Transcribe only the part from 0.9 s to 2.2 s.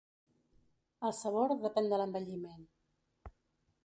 El sabor depèn de